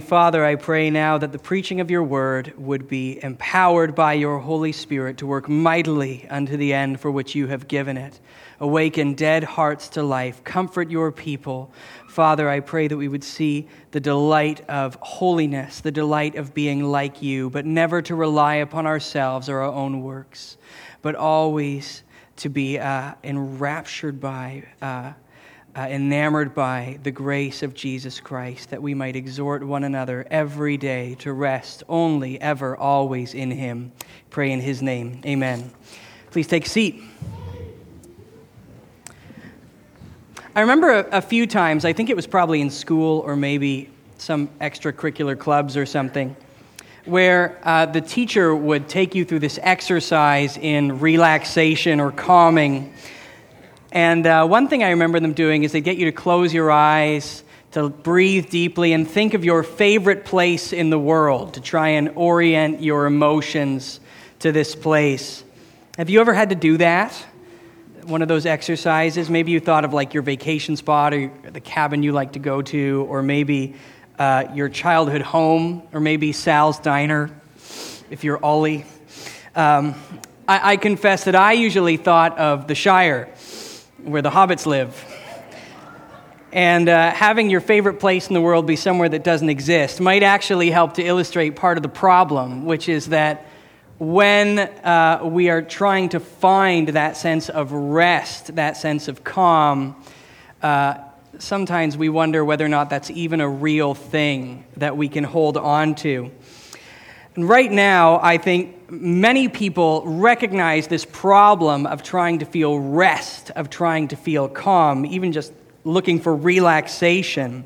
[0.00, 4.38] Father, I pray now that the preaching of your word would be empowered by your
[4.38, 8.20] Holy Spirit to work mightily unto the end for which you have given it.
[8.60, 10.44] Awaken dead hearts to life.
[10.44, 11.72] Comfort your people.
[12.08, 16.84] Father, I pray that we would see the delight of holiness, the delight of being
[16.84, 20.58] like you, but never to rely upon ourselves or our own works,
[21.02, 22.02] but always
[22.36, 24.64] to be uh, enraptured by.
[24.80, 25.12] Uh,
[25.74, 30.76] uh, enamored by the grace of Jesus Christ, that we might exhort one another every
[30.76, 33.92] day to rest only, ever, always in Him.
[34.30, 35.20] Pray in His name.
[35.24, 35.72] Amen.
[36.30, 37.02] Please take a seat.
[40.54, 43.88] I remember a, a few times, I think it was probably in school or maybe
[44.18, 46.36] some extracurricular clubs or something,
[47.06, 52.92] where uh, the teacher would take you through this exercise in relaxation or calming
[53.92, 56.70] and uh, one thing I remember them doing is they get you to close your
[56.70, 61.90] eyes, to breathe deeply, and think of your favorite place in the world, to try
[61.90, 64.00] and orient your emotions
[64.38, 65.44] to this place.
[65.98, 67.12] Have you ever had to do that?
[68.04, 69.28] One of those exercises?
[69.28, 72.62] Maybe you thought of like your vacation spot or the cabin you like to go
[72.62, 73.74] to, or maybe
[74.18, 77.30] uh, your childhood home, or maybe Sal's Diner,
[78.10, 78.86] if you're Ollie.
[79.54, 79.94] Um,
[80.48, 83.28] I, I confess that I usually thought of the Shire
[84.04, 85.04] where the hobbits live.
[86.52, 90.22] And uh, having your favorite place in the world be somewhere that doesn't exist might
[90.22, 93.46] actually help to illustrate part of the problem, which is that
[93.98, 99.96] when uh, we are trying to find that sense of rest, that sense of calm,
[100.60, 100.94] uh,
[101.38, 105.56] sometimes we wonder whether or not that's even a real thing that we can hold
[105.56, 106.30] on to.
[107.34, 113.50] And right now, I think many people recognize this problem of trying to feel rest,
[113.52, 115.52] of trying to feel calm, even just
[115.84, 117.64] looking for relaxation.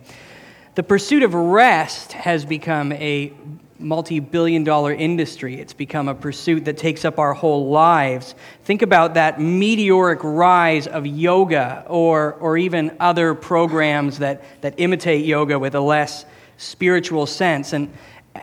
[0.77, 3.33] The pursuit of rest has become a
[3.79, 5.59] multi billion dollar industry.
[5.61, 8.37] It's become a pursuit that takes up our whole lives.
[8.63, 15.25] Think about that meteoric rise of yoga or, or even other programs that, that imitate
[15.25, 16.25] yoga with a less
[16.57, 17.73] spiritual sense.
[17.73, 17.93] And,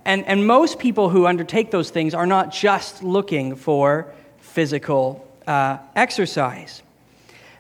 [0.06, 5.78] and, and most people who undertake those things are not just looking for physical uh,
[5.96, 6.82] exercise.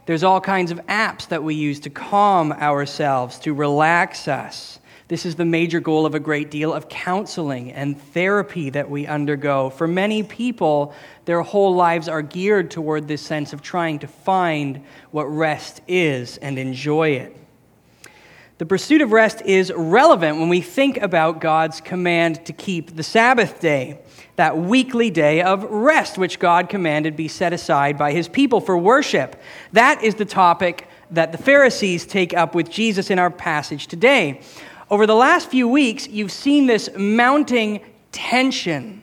[0.05, 4.79] There's all kinds of apps that we use to calm ourselves, to relax us.
[5.07, 9.05] This is the major goal of a great deal of counseling and therapy that we
[9.05, 9.69] undergo.
[9.69, 10.93] For many people,
[11.25, 16.38] their whole lives are geared toward this sense of trying to find what rest is
[16.38, 17.38] and enjoy it.
[18.59, 23.03] The pursuit of rest is relevant when we think about God's command to keep the
[23.03, 24.00] Sabbath day,
[24.36, 28.78] that weekly day of rest which God commanded be set aside by his people for
[28.78, 29.41] worship.
[29.72, 34.41] That is the topic that the Pharisees take up with Jesus in our passage today.
[34.90, 37.81] Over the last few weeks, you've seen this mounting
[38.12, 39.03] tension,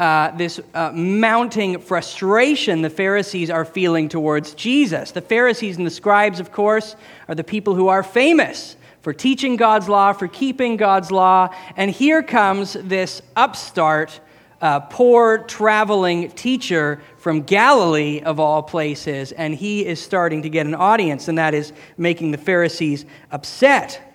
[0.00, 5.12] uh, this uh, mounting frustration the Pharisees are feeling towards Jesus.
[5.12, 6.96] The Pharisees and the scribes, of course,
[7.28, 11.54] are the people who are famous for teaching God's law, for keeping God's law.
[11.76, 14.18] And here comes this upstart,
[14.60, 20.66] uh, poor traveling teacher from Galilee, of all places, and he is starting to get
[20.66, 24.13] an audience, and that is making the Pharisees upset.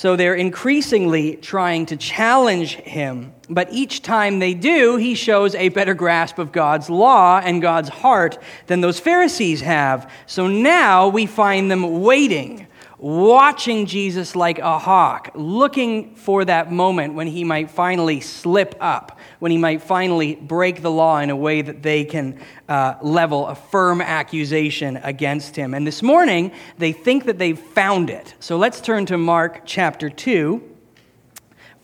[0.00, 3.32] So they're increasingly trying to challenge him.
[3.50, 7.88] But each time they do, he shows a better grasp of God's law and God's
[7.88, 8.38] heart
[8.68, 10.08] than those Pharisees have.
[10.26, 17.14] So now we find them waiting watching Jesus like a hawk, looking for that moment
[17.14, 21.36] when he might finally slip up, when he might finally break the law in a
[21.36, 25.74] way that they can uh, level a firm accusation against him.
[25.74, 28.34] And this morning, they think that they've found it.
[28.40, 30.62] So let's turn to Mark chapter 2,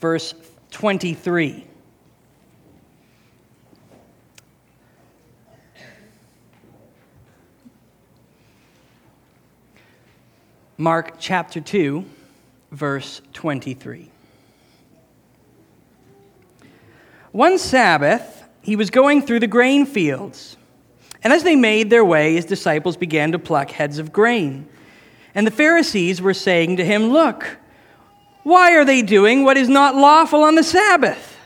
[0.01, 0.35] verse
[0.71, 1.67] 23.
[10.77, 12.05] Mark chapter 2,
[12.73, 14.11] verse 23.
[17.35, 20.57] One Sabbath, he was going through the grain fields.
[21.25, 24.69] And as they made their way, his disciples began to pluck heads of grain.
[25.35, 27.59] And the Pharisees were saying to him, Look,
[28.45, 31.37] why are they doing what is not lawful on the Sabbath?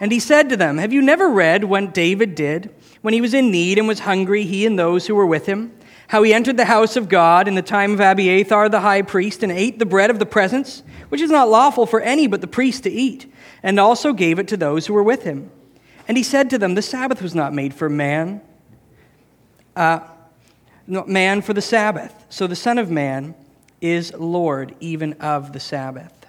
[0.00, 3.34] And he said to them, Have you never read what David did when he was
[3.34, 5.78] in need and was hungry, he and those who were with him?
[6.14, 9.42] How he entered the house of God in the time of Abiathar the high priest
[9.42, 12.46] and ate the bread of the presence, which is not lawful for any but the
[12.46, 13.26] priest to eat,
[13.64, 15.50] and also gave it to those who were with him.
[16.06, 18.42] And he said to them, The Sabbath was not made for man,
[19.74, 20.06] uh,
[20.86, 22.14] man for the Sabbath.
[22.28, 23.34] So the Son of Man
[23.80, 26.26] is Lord even of the Sabbath.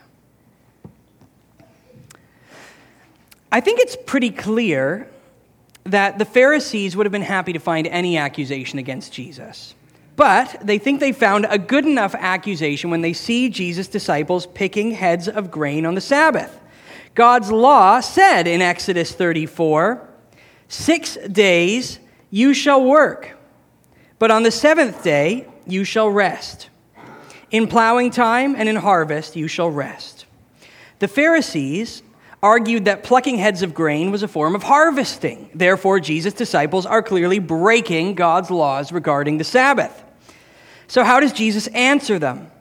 [3.51, 5.07] I think it's pretty clear
[5.85, 9.75] that the Pharisees would have been happy to find any accusation against Jesus.
[10.15, 14.91] But they think they found a good enough accusation when they see Jesus' disciples picking
[14.91, 16.59] heads of grain on the Sabbath.
[17.13, 20.09] God's law said in Exodus 34
[20.67, 21.99] Six days
[22.31, 23.37] you shall work,
[24.17, 26.69] but on the seventh day you shall rest.
[27.51, 30.25] In plowing time and in harvest you shall rest.
[30.99, 32.01] The Pharisees
[32.45, 35.49] argued that plucking heads of grain was a form of harvesting.
[35.55, 40.03] Therefore, Jesus' disciples are clearly breaking God's laws regarding the Sabbath.
[40.87, 42.51] So, how does Jesus answer them?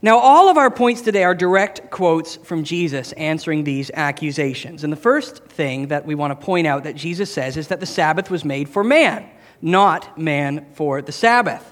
[0.00, 4.84] Now, all of our points today are direct quotes from Jesus answering these accusations.
[4.84, 7.80] And the first thing that we want to point out that Jesus says is that
[7.80, 9.28] the Sabbath was made for man,
[9.60, 11.68] not man for the Sabbath.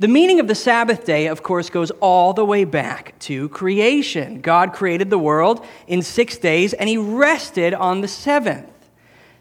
[0.00, 4.40] The meaning of the Sabbath day, of course, goes all the way back to creation.
[4.40, 8.70] God created the world in six days and he rested on the seventh.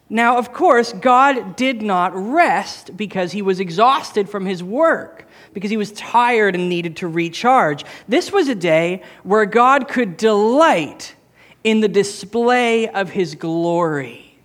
[0.09, 5.71] Now, of course, God did not rest because he was exhausted from his work because
[5.71, 7.85] he was tired and needed to recharge.
[8.09, 11.15] This was a day where God could delight
[11.63, 14.37] in the display of his glory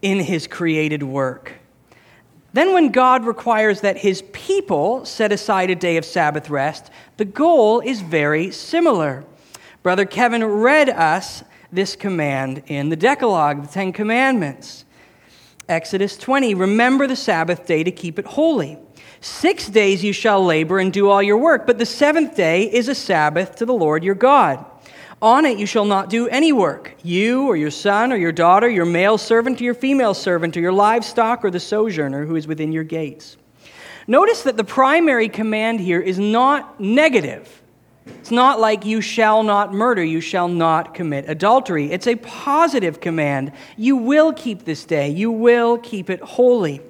[0.00, 1.54] in his created work.
[2.54, 7.24] Then, when God requires that his people set aside a day of Sabbath rest, the
[7.24, 9.24] goal is very similar.
[9.82, 11.42] Brother Kevin read us
[11.72, 14.84] this command in the Decalogue, the Ten Commandments.
[15.68, 18.78] Exodus 20 Remember the Sabbath day to keep it holy.
[19.20, 22.86] Six days you shall labor and do all your work, but the seventh day is
[22.86, 24.64] a Sabbath to the Lord your God.
[25.22, 28.68] On it you shall not do any work, you or your son or your daughter,
[28.68, 32.46] your male servant or your female servant, or your livestock or the sojourner who is
[32.46, 33.36] within your gates.
[34.06, 37.62] Notice that the primary command here is not negative.
[38.06, 41.90] It's not like you shall not murder, you shall not commit adultery.
[41.90, 43.52] It's a positive command.
[43.76, 46.82] You will keep this day, you will keep it holy.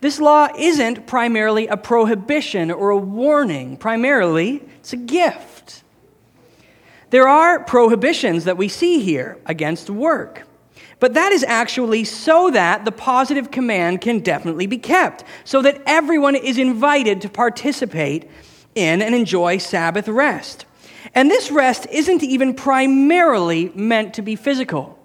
[0.00, 5.55] This law isn't primarily a prohibition or a warning, primarily, it's a gift.
[7.16, 10.42] There are prohibitions that we see here against work.
[11.00, 15.80] But that is actually so that the positive command can definitely be kept, so that
[15.86, 18.28] everyone is invited to participate
[18.74, 20.66] in and enjoy Sabbath rest.
[21.14, 24.98] And this rest isn't even primarily meant to be physical.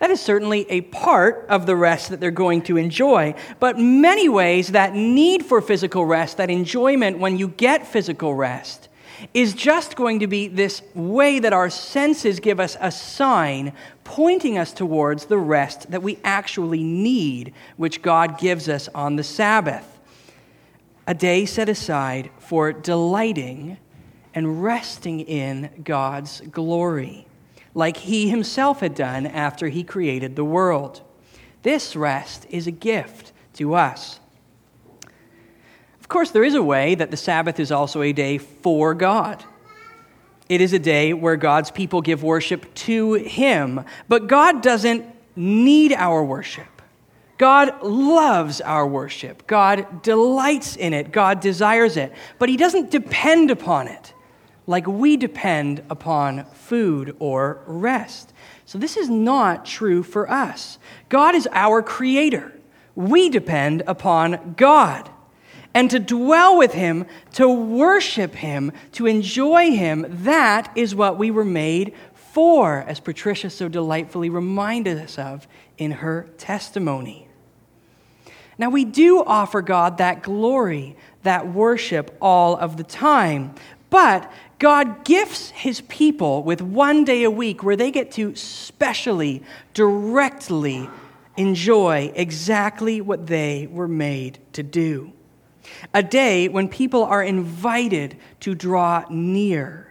[0.00, 3.34] That is certainly a part of the rest that they're going to enjoy.
[3.58, 8.90] But many ways, that need for physical rest, that enjoyment when you get physical rest,
[9.34, 13.72] is just going to be this way that our senses give us a sign
[14.04, 19.24] pointing us towards the rest that we actually need, which God gives us on the
[19.24, 19.98] Sabbath.
[21.06, 23.78] A day set aside for delighting
[24.34, 27.26] and resting in God's glory
[27.74, 31.00] like he himself had done after he created the world.
[31.62, 34.20] This rest is a gift to us.
[36.12, 39.42] Course, there is a way that the Sabbath is also a day for God.
[40.50, 45.06] It is a day where God's people give worship to Him, but God doesn't
[45.36, 46.82] need our worship.
[47.38, 49.46] God loves our worship.
[49.46, 51.12] God delights in it.
[51.12, 52.12] God desires it.
[52.38, 54.12] But He doesn't depend upon it
[54.66, 58.34] like we depend upon food or rest.
[58.66, 60.76] So, this is not true for us.
[61.08, 62.52] God is our creator.
[62.94, 65.08] We depend upon God.
[65.74, 71.30] And to dwell with Him, to worship Him, to enjoy Him, that is what we
[71.30, 75.46] were made for, as Patricia so delightfully reminded us of
[75.78, 77.28] in her testimony.
[78.58, 83.54] Now, we do offer God that glory, that worship all of the time,
[83.90, 89.42] but God gifts his people with one day a week where they get to specially,
[89.74, 90.88] directly
[91.36, 95.12] enjoy exactly what they were made to do.
[95.94, 99.81] A day when people are invited to draw near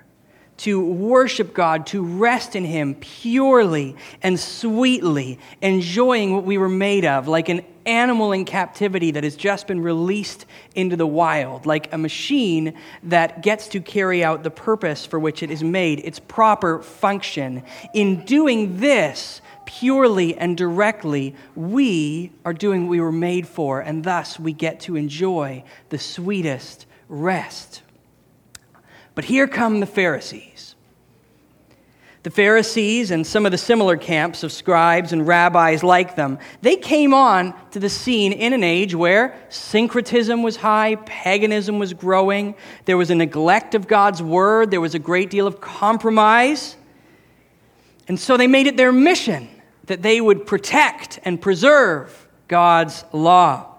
[0.62, 7.03] to worship God, to rest in Him purely and sweetly, enjoying what we were made
[7.03, 11.91] of, like an animal in captivity that has just been released into the wild, like
[11.91, 16.20] a machine that gets to carry out the purpose for which it is made, its
[16.20, 17.63] proper function.
[17.96, 24.03] In doing this, purely and directly, we are doing what we were made for, and
[24.03, 27.82] thus we get to enjoy the sweetest rest.
[29.15, 30.75] But here come the Pharisees.
[32.24, 36.75] The Pharisees and some of the similar camps of scribes and rabbis like them, they
[36.75, 42.53] came on to the scene in an age where syncretism was high, paganism was growing,
[42.86, 46.77] there was a neglect of God's word, there was a great deal of compromise.
[48.08, 49.50] And so they made it their mission
[49.86, 53.71] that they would protect and preserve God's law.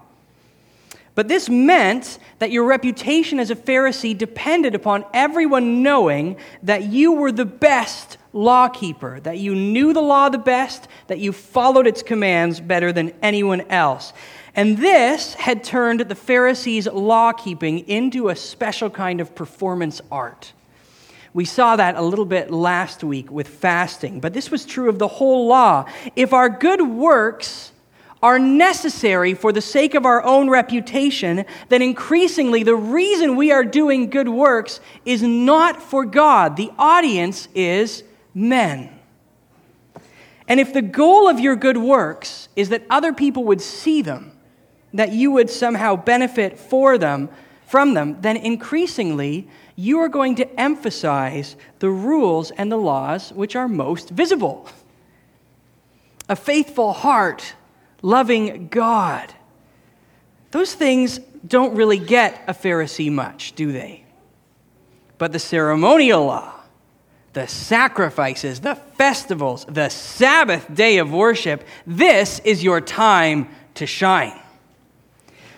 [1.15, 7.13] But this meant that your reputation as a Pharisee depended upon everyone knowing that you
[7.13, 12.03] were the best lawkeeper, that you knew the law the best, that you followed its
[12.03, 14.15] commands better than anyone else.
[14.55, 20.53] And this had turned the Pharisees' law keeping into a special kind of performance art.
[21.35, 24.99] We saw that a little bit last week with fasting, but this was true of
[24.99, 25.87] the whole law.
[26.15, 27.72] If our good works
[28.23, 33.65] are necessary for the sake of our own reputation, then increasingly the reason we are
[33.65, 36.57] doing good works is not for God.
[36.57, 38.99] The audience is men.
[40.47, 44.33] And if the goal of your good works is that other people would see them,
[44.95, 47.29] that you would somehow benefit for them,
[47.67, 53.57] from them, then increasingly you are going to emphasize the rules and the laws which
[53.57, 54.69] are most visible.
[56.29, 57.55] A faithful heart,
[58.03, 59.33] loving God.
[60.51, 64.05] Those things don't really get a Pharisee much, do they?
[65.19, 66.53] But the ceremonial law,
[67.33, 74.39] the sacrifices, the festivals, the Sabbath day of worship, this is your time to shine.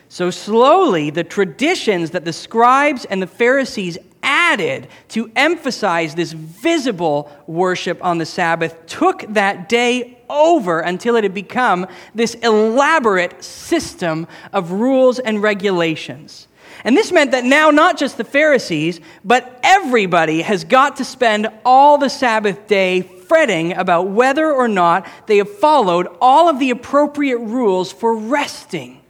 [0.09, 7.31] So, slowly, the traditions that the scribes and the Pharisees added to emphasize this visible
[7.47, 14.27] worship on the Sabbath took that day over until it had become this elaborate system
[14.53, 16.49] of rules and regulations.
[16.83, 21.49] And this meant that now not just the Pharisees, but everybody has got to spend
[21.65, 26.71] all the Sabbath day fretting about whether or not they have followed all of the
[26.71, 29.01] appropriate rules for resting.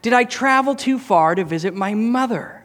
[0.00, 2.57] Did I travel too far to visit my mother?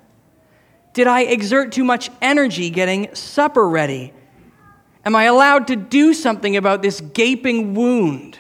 [0.93, 4.13] Did I exert too much energy getting supper ready?
[5.05, 8.38] Am I allowed to do something about this gaping wound?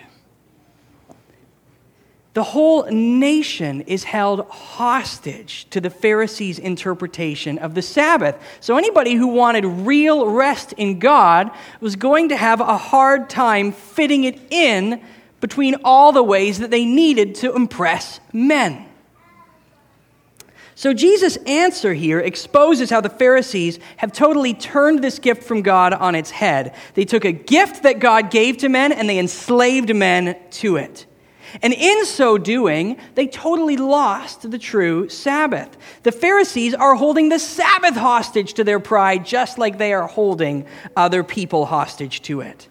[2.33, 8.41] The whole nation is held hostage to the Pharisees' interpretation of the Sabbath.
[8.59, 13.71] So, anybody who wanted real rest in God was going to have a hard time
[13.71, 15.01] fitting it in
[15.41, 18.85] between all the ways that they needed to impress men.
[20.83, 25.93] So, Jesus' answer here exposes how the Pharisees have totally turned this gift from God
[25.93, 26.75] on its head.
[26.93, 31.05] They took a gift that God gave to men and they enslaved men to it.
[31.61, 35.77] And in so doing, they totally lost the true Sabbath.
[36.03, 40.65] The Pharisees are holding the Sabbath hostage to their pride, just like they are holding
[40.97, 42.67] other people hostage to it.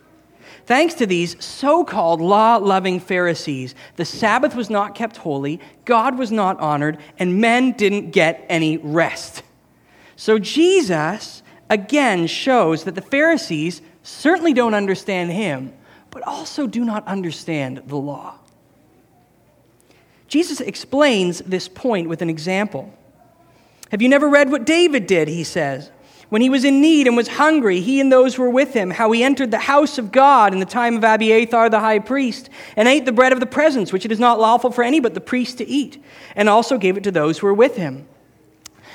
[0.72, 6.16] Thanks to these so called law loving Pharisees, the Sabbath was not kept holy, God
[6.16, 9.42] was not honored, and men didn't get any rest.
[10.16, 15.74] So Jesus again shows that the Pharisees certainly don't understand him,
[16.10, 18.36] but also do not understand the law.
[20.26, 22.90] Jesus explains this point with an example.
[23.90, 25.28] Have you never read what David did?
[25.28, 25.90] He says.
[26.32, 28.88] When he was in need and was hungry, he and those who were with him,
[28.88, 32.48] how he entered the house of God in the time of Abiathar the high priest,
[32.74, 35.12] and ate the bread of the presence, which it is not lawful for any but
[35.12, 36.02] the priest to eat,
[36.34, 38.08] and also gave it to those who were with him.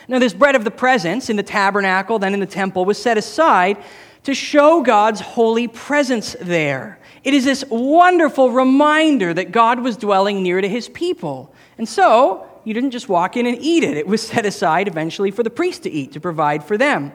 [0.08, 3.20] Now, this bread of the presence in the tabernacle, then in the temple, was set
[3.20, 3.78] aside
[4.24, 6.98] to show God's holy presence there.
[7.24, 11.54] It is this wonderful reminder that God was dwelling near to his people.
[11.78, 15.30] And so, you didn't just walk in and eat it, it was set aside eventually
[15.30, 17.12] for the priest to eat, to provide for them.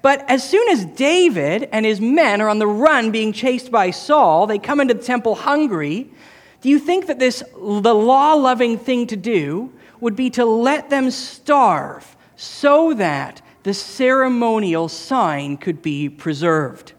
[0.00, 3.90] But as soon as David and his men are on the run being chased by
[3.90, 6.10] Saul, they come into the temple hungry.
[6.60, 10.90] Do you think that this, the law loving thing to do, would be to let
[10.90, 16.92] them starve so that the ceremonial sign could be preserved?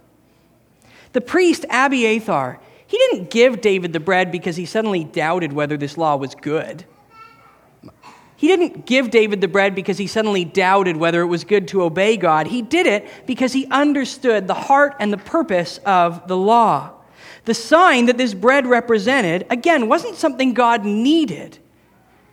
[1.13, 5.97] The priest Abiathar, he didn't give David the bread because he suddenly doubted whether this
[5.97, 6.85] law was good.
[8.39, 11.83] He didn't give David the bread because he suddenly doubted whether it was good to
[11.83, 12.47] obey God.
[12.47, 16.91] He did it because he understood the heart and the purpose of the law.
[17.43, 21.59] The sign that this bread represented, again, wasn't something God needed.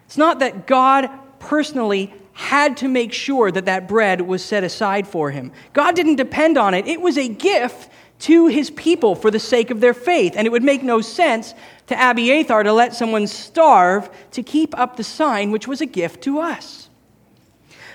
[0.04, 1.10] It's not that God
[1.40, 5.50] personally had to make sure that that bread was set aside for him.
[5.72, 9.70] God didn't depend on it, it was a gift to his people for the sake
[9.70, 10.34] of their faith.
[10.36, 11.54] And it would make no sense
[11.88, 16.22] to Abiathar to let someone starve to keep up the sign, which was a gift
[16.24, 16.88] to us.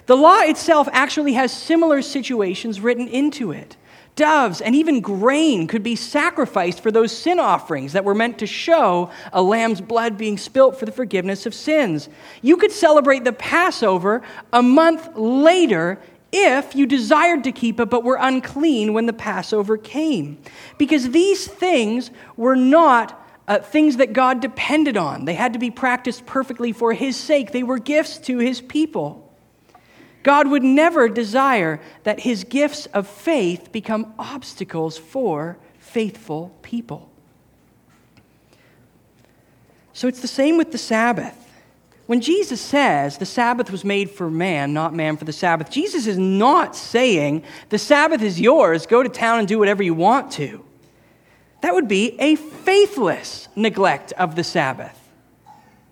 [0.06, 3.78] The law itself actually has similar situations written into it.
[4.16, 8.46] Doves and even grain could be sacrificed for those sin offerings that were meant to
[8.46, 12.10] show a lamb's blood being spilt for the forgiveness of sins.
[12.42, 15.98] You could celebrate the Passover a month later
[16.31, 20.38] if you desired to keep it but were unclean when the Passover came.
[20.77, 25.25] Because these things were not uh, things that God depended on.
[25.25, 29.27] They had to be practiced perfectly for His sake, they were gifts to His people.
[30.23, 37.09] God would never desire that His gifts of faith become obstacles for faithful people.
[39.93, 41.40] So it's the same with the Sabbath.
[42.08, 46.08] When Jesus says the Sabbath was made for man, not man for the Sabbath, Jesus
[46.08, 50.31] is not saying the Sabbath is yours, go to town and do whatever you want
[50.34, 50.63] to.
[51.62, 54.98] That would be a faithless neglect of the Sabbath.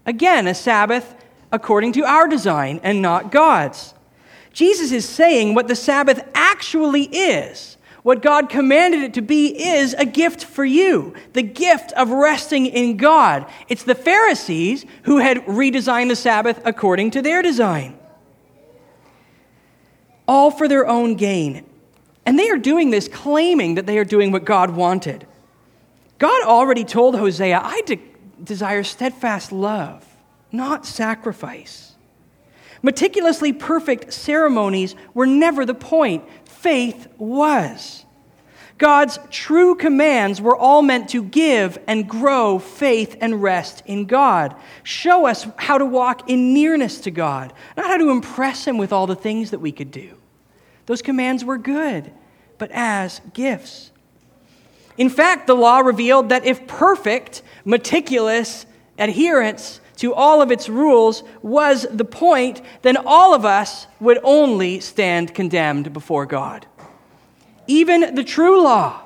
[0.05, 1.15] Again, a Sabbath
[1.51, 3.93] according to our design and not God's.
[4.51, 9.93] Jesus is saying what the Sabbath actually is what God commanded it to be is
[9.93, 13.45] a gift for you the gift of resting in God.
[13.67, 17.97] It's the Pharisees who had redesigned the Sabbath according to their design,
[20.27, 21.65] all for their own gain.
[22.25, 25.25] And they are doing this claiming that they are doing what God wanted.
[26.19, 28.01] God already told Hosea, I de-
[28.43, 30.05] desire steadfast love,
[30.51, 31.95] not sacrifice.
[32.81, 36.23] Meticulously perfect ceremonies were never the point
[36.61, 38.05] faith was.
[38.77, 44.55] God's true commands were all meant to give and grow faith and rest in God.
[44.83, 48.93] Show us how to walk in nearness to God, not how to impress Him with
[48.93, 50.17] all the things that we could do.
[50.85, 52.11] Those commands were good,
[52.57, 53.91] but as gifts.
[54.97, 58.65] In fact, the law revealed that if perfect, meticulous
[58.97, 64.79] adherence to all of its rules was the point, then all of us would only
[64.79, 66.65] stand condemned before God.
[67.67, 69.01] Even the true law,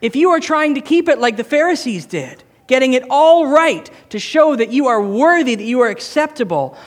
[0.00, 3.90] if you are trying to keep it like the Pharisees did, getting it all right
[4.10, 6.78] to show that you are worthy, that you are acceptable,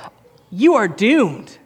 [0.50, 1.58] you are doomed.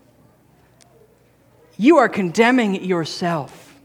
[1.78, 3.76] You are condemning yourself.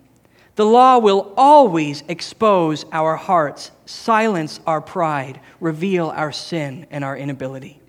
[0.54, 7.16] The law will always expose our hearts, silence our pride, reveal our sin and our
[7.18, 7.81] inability.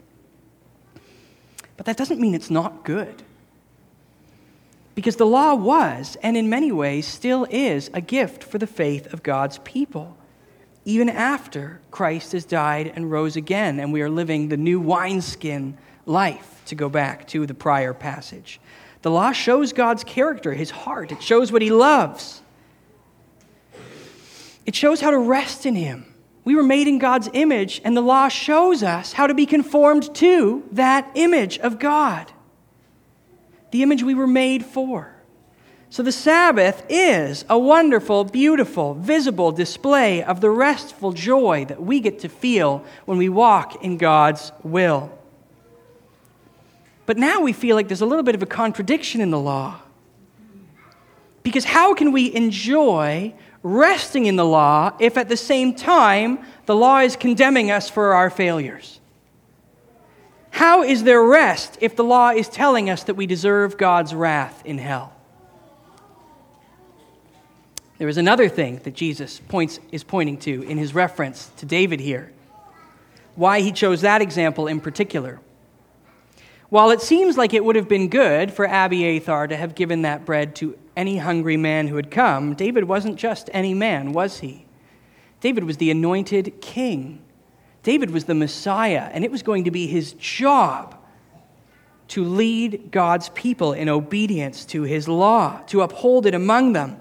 [1.84, 3.24] But that doesn't mean it's not good.
[4.96, 9.12] Because the law was, and in many ways still is, a gift for the faith
[9.12, 10.15] of God's people.
[10.86, 15.78] Even after Christ has died and rose again, and we are living the new wineskin
[16.06, 18.62] life, to go back to the prior passage.
[19.02, 22.41] The law shows God's character, his heart, it shows what he loves,
[24.65, 26.12] it shows how to rest in him.
[26.45, 30.13] We were made in God's image, and the law shows us how to be conformed
[30.15, 32.32] to that image of God,
[33.71, 35.13] the image we were made for.
[35.89, 41.99] So the Sabbath is a wonderful, beautiful, visible display of the restful joy that we
[41.99, 45.15] get to feel when we walk in God's will.
[47.06, 49.82] But now we feel like there's a little bit of a contradiction in the law.
[51.43, 56.76] Because how can we enjoy resting in the law if at the same time the
[56.76, 58.99] law is condemning us for our failures?
[60.52, 64.62] How is there rest if the law is telling us that we deserve God's wrath
[64.65, 65.13] in hell?
[67.97, 71.99] There is another thing that Jesus points, is pointing to in his reference to David
[71.99, 72.32] here.
[73.36, 75.39] Why he chose that example in particular.
[76.69, 80.26] While it seems like it would have been good for Abiathar to have given that
[80.26, 84.65] bread to any hungry man who had come, David wasn't just any man, was he?
[85.41, 87.21] David was the anointed king.
[87.82, 90.97] David was the Messiah, and it was going to be his job
[92.10, 96.99] to lead God's people in obedience to his law, to uphold it among them.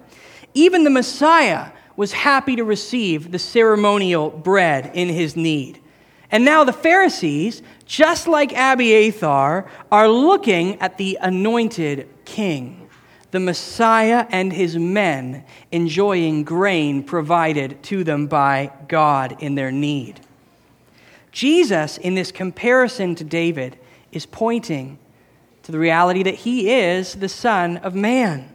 [0.55, 5.81] Even the Messiah was happy to receive the ceremonial bread in his need.
[6.31, 12.82] And now the Pharisees, just like Abiathar, are looking at the anointed king
[13.33, 20.21] the Messiah and his men enjoying grain provided to them by God in their need.
[21.33, 23.79] Jesus, in this comparison to David,
[24.13, 24.99] is pointing
[25.63, 28.55] to the reality that he is the Son of Man,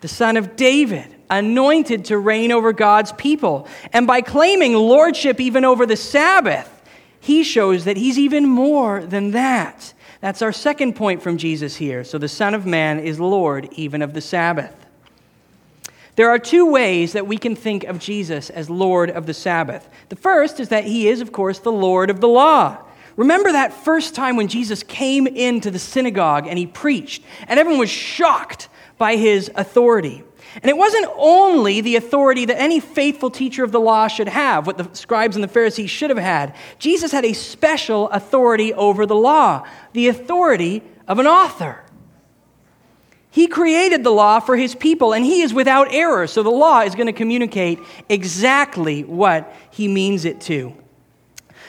[0.00, 3.68] the Son of David, anointed to reign over God's people.
[3.92, 6.72] And by claiming lordship even over the Sabbath,
[7.20, 9.92] he shows that he's even more than that.
[10.20, 12.04] That's our second point from Jesus here.
[12.04, 14.74] So the Son of Man is Lord even of the Sabbath.
[16.16, 19.88] There are two ways that we can think of Jesus as Lord of the Sabbath.
[20.08, 22.78] The first is that he is, of course, the Lord of the law.
[23.16, 27.80] Remember that first time when Jesus came into the synagogue and he preached, and everyone
[27.80, 30.24] was shocked by his authority.
[30.62, 34.66] And it wasn't only the authority that any faithful teacher of the law should have,
[34.66, 36.54] what the scribes and the Pharisees should have had.
[36.78, 41.82] Jesus had a special authority over the law, the authority of an author.
[43.30, 46.26] He created the law for his people, and he is without error.
[46.26, 50.74] So the law is going to communicate exactly what he means it to.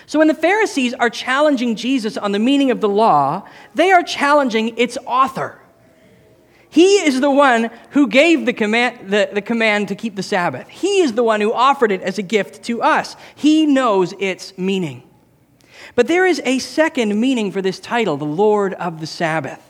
[0.06, 3.45] So when the Pharisees are challenging Jesus on the meaning of the law,
[3.76, 5.60] they are challenging its author.
[6.70, 10.68] He is the one who gave the command, the, the command to keep the Sabbath.
[10.68, 13.16] He is the one who offered it as a gift to us.
[13.36, 15.04] He knows its meaning.
[15.96, 19.64] But there is a second meaning for this title, the Lord of the Sabbath.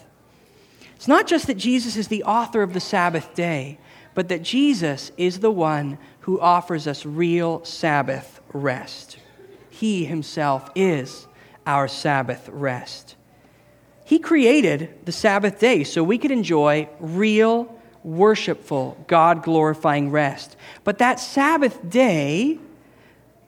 [0.95, 3.77] It's not just that Jesus is the author of the Sabbath day,
[4.15, 9.19] but that Jesus is the one who offers us real Sabbath rest.
[9.69, 11.27] He himself is
[11.67, 13.16] our Sabbath rest.
[14.07, 20.55] He created the Sabbath day so we could enjoy real, worshipful, God glorifying rest.
[20.85, 22.57] But that Sabbath day,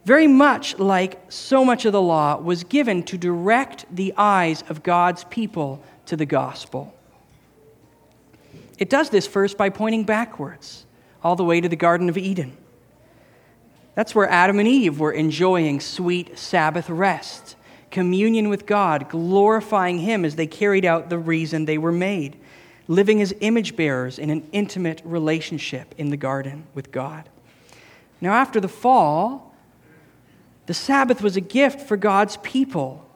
[0.03, 4.83] very much like so much of the law, was given to direct the eyes of
[4.83, 6.93] God's people to the gospel.
[8.77, 10.85] It does this first by pointing backwards,
[11.23, 12.57] all the way to the Garden of Eden.
[13.95, 17.55] That's where Adam and Eve were enjoying sweet Sabbath rest,
[17.91, 22.37] communion with God, glorifying Him as they carried out the reason they were made,
[22.87, 27.29] living as image bearers in an intimate relationship in the garden with God.
[28.21, 29.55] Now, after the fall,
[30.65, 33.09] the Sabbath was a gift for God's people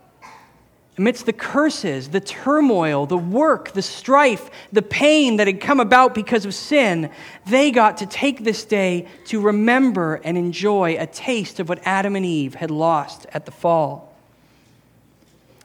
[0.95, 6.13] Amidst the curses, the turmoil, the work, the strife, the pain that had come about
[6.13, 7.09] because of sin,
[7.47, 12.15] they got to take this day to remember and enjoy a taste of what Adam
[12.15, 14.12] and Eve had lost at the fall.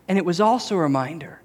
[0.08, 1.40] And it was also a reminder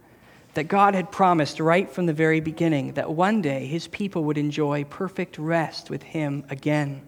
[0.54, 4.38] that God had promised right from the very beginning that one day his people would
[4.38, 7.08] enjoy perfect rest with him again.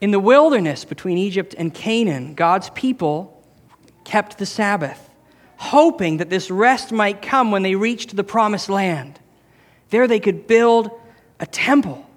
[0.00, 3.42] In the wilderness between Egypt and Canaan, God's people
[4.04, 5.10] kept the Sabbath,
[5.56, 9.18] hoping that this rest might come when they reached the promised land.
[9.90, 10.90] There they could build
[11.40, 12.07] a temple.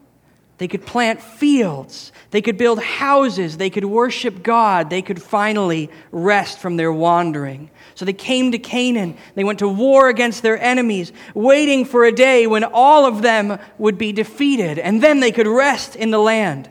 [0.62, 2.12] They could plant fields.
[2.30, 3.58] They could build houses.
[3.58, 4.92] They could worship God.
[4.92, 7.72] They could finally rest from their wandering.
[7.96, 9.18] So they came to Canaan.
[9.34, 13.58] They went to war against their enemies, waiting for a day when all of them
[13.80, 16.70] would be defeated, and then they could rest in the land.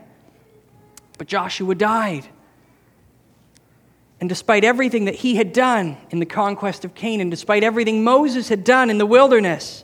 [1.17, 2.25] But Joshua died.
[4.21, 8.47] And despite everything that he had done in the conquest of Canaan, despite everything Moses
[8.47, 9.83] had done in the wilderness,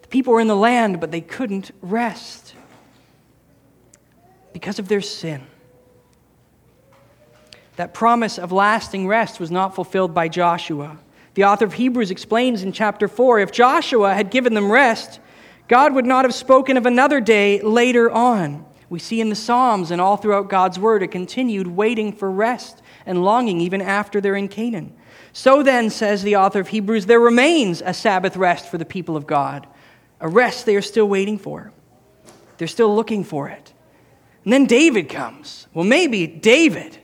[0.00, 2.39] the people were in the land, but they couldn't rest
[4.52, 5.46] because of their sin.
[7.76, 10.98] That promise of lasting rest was not fulfilled by Joshua.
[11.34, 15.20] The author of Hebrews explains in chapter 4 if Joshua had given them rest,
[15.68, 18.66] God would not have spoken of another day later on.
[18.88, 22.82] We see in the Psalms and all throughout God's word a continued waiting for rest
[23.06, 24.92] and longing even after they're in Canaan.
[25.32, 29.16] So then, says the author of Hebrews, there remains a Sabbath rest for the people
[29.16, 29.68] of God,
[30.18, 31.72] a rest they are still waiting for.
[32.58, 33.69] They're still looking for it.
[34.44, 35.66] And then David comes.
[35.74, 36.98] Well, maybe David,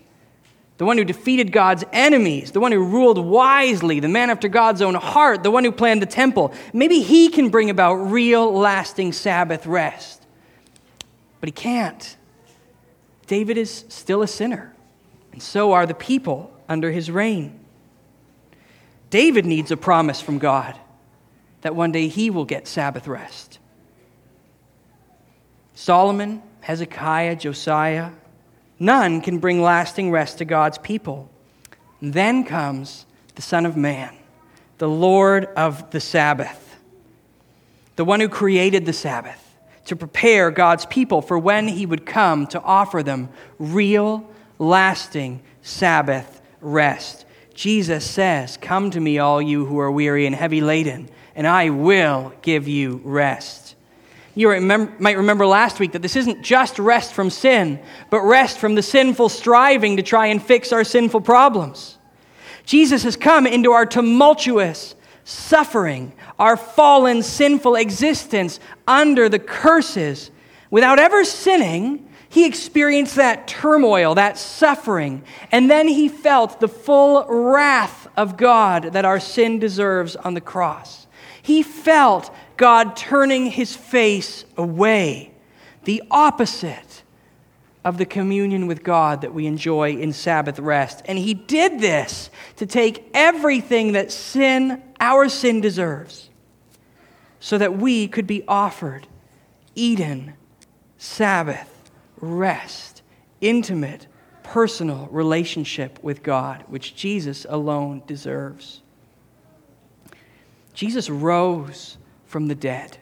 [0.78, 4.82] the one who defeated God's enemies, the one who ruled wisely, the man after God's
[4.82, 9.12] own heart, the one who planned the temple, maybe he can bring about real, lasting
[9.12, 10.22] Sabbath rest.
[11.40, 12.16] But he can't.
[13.26, 14.72] David is still a sinner
[15.36, 17.60] and so are the people under his reign.
[19.10, 20.74] David needs a promise from God
[21.60, 23.58] that one day he will get Sabbath rest.
[25.74, 28.10] Solomon, Hezekiah, Josiah,
[28.80, 31.30] none can bring lasting rest to God's people.
[32.00, 34.12] And then comes the Son of Man,
[34.78, 36.76] the Lord of the Sabbath,
[37.94, 42.48] the one who created the Sabbath to prepare God's people for when he would come
[42.48, 43.28] to offer them
[43.60, 47.26] real lasting Sabbath rest.
[47.54, 51.70] Jesus says, Come to me, all you who are weary and heavy laden, and I
[51.70, 53.65] will give you rest.
[54.36, 54.60] You
[54.98, 58.82] might remember last week that this isn't just rest from sin, but rest from the
[58.82, 61.96] sinful striving to try and fix our sinful problems.
[62.66, 64.94] Jesus has come into our tumultuous
[65.24, 70.30] suffering, our fallen, sinful existence under the curses
[70.70, 77.24] without ever sinning he experienced that turmoil, that suffering, and then he felt the full
[77.26, 81.06] wrath of God that our sin deserves on the cross.
[81.40, 85.32] He felt God turning his face away,
[85.84, 87.02] the opposite
[87.84, 91.02] of the communion with God that we enjoy in Sabbath rest.
[91.06, 96.28] And he did this to take everything that sin, our sin deserves,
[97.38, 99.06] so that we could be offered
[99.76, 100.32] Eden,
[100.98, 103.02] Sabbath, rest,
[103.40, 104.06] intimate,
[104.42, 108.80] personal relationship with God, which Jesus alone deserves.
[110.72, 111.98] Jesus rose
[112.36, 112.98] from the dead.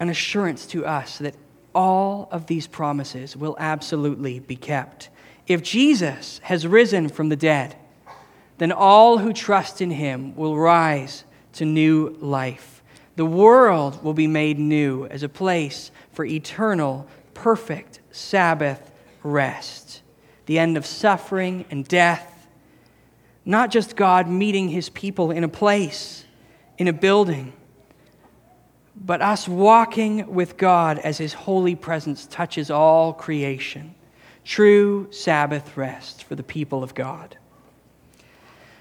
[0.00, 1.34] An assurance to us that
[1.74, 5.10] all of these promises will absolutely be kept.
[5.46, 7.76] If Jesus has risen from the dead,
[8.56, 12.82] then all who trust in him will rise to new life.
[13.16, 18.90] The world will be made new as a place for eternal, perfect Sabbath
[19.22, 20.00] rest.
[20.46, 22.48] The end of suffering and death.
[23.44, 26.24] Not just God meeting his people in a place,
[26.78, 27.52] in a building,
[28.94, 33.94] but us walking with God as his holy presence touches all creation.
[34.44, 37.36] True Sabbath rest for the people of God.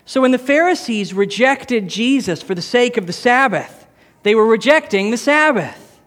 [0.06, 3.88] So when the Pharisees rejected Jesus for the sake of the Sabbath,
[4.24, 6.00] they were rejecting the Sabbath.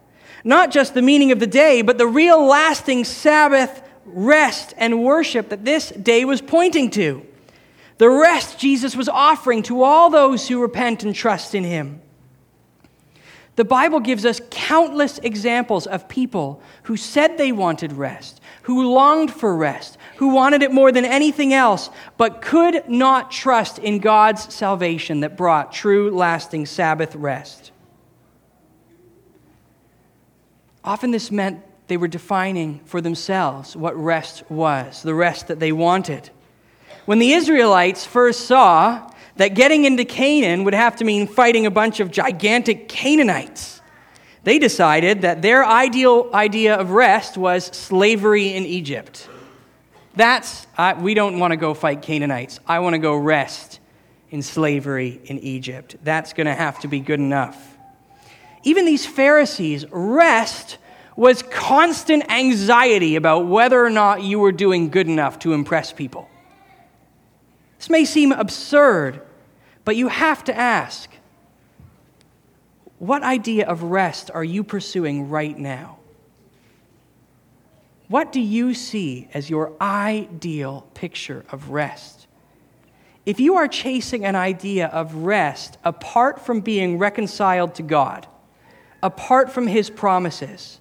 [0.43, 5.49] Not just the meaning of the day, but the real lasting Sabbath rest and worship
[5.49, 7.27] that this day was pointing to.
[7.99, 12.01] The rest Jesus was offering to all those who repent and trust in him.
[13.57, 19.33] The Bible gives us countless examples of people who said they wanted rest, who longed
[19.33, 24.53] for rest, who wanted it more than anything else, but could not trust in God's
[24.53, 27.71] salvation that brought true, lasting Sabbath rest.
[30.83, 35.71] Often this meant they were defining for themselves what rest was, the rest that they
[35.71, 36.31] wanted.
[37.07, 41.71] When the Israelites first saw that getting into Canaan would have to mean fighting a
[41.71, 43.81] bunch of gigantic Canaanites.
[44.45, 49.29] They decided that their ideal idea of rest was slavery in Egypt.
[50.17, 50.67] That's,
[50.99, 52.61] we don't want to go fight Canaanites.
[52.67, 53.81] I want to go rest
[54.31, 55.97] in slavery in Egypt.
[56.05, 57.77] That's going to have to be good enough.
[58.63, 60.79] Even these Pharisees, rest
[61.17, 66.29] was constant anxiety about whether or not you were doing good enough to impress people.
[67.85, 69.21] This may seem absurd,
[69.85, 71.11] but you have to ask
[72.99, 75.99] what idea of rest are you pursuing right now?
[78.09, 82.27] What do you see as your ideal picture of rest?
[83.27, 88.27] If you are chasing an idea of rest apart from being reconciled to God,
[89.03, 90.81] apart from His promises,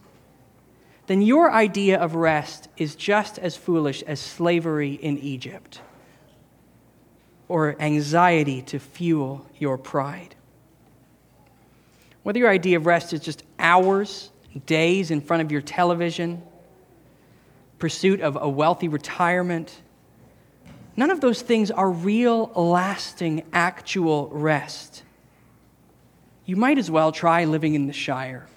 [1.08, 5.82] then your idea of rest is just as foolish as slavery in Egypt
[7.54, 10.34] or anxiety to fuel your pride.
[12.24, 14.32] Whether your idea of rest is just hours,
[14.66, 16.42] days in front of your television,
[17.78, 19.84] pursuit of a wealthy retirement,
[20.98, 25.04] none of those things are real, lasting, actual rest.
[26.48, 28.48] You might as well try living in the Shire.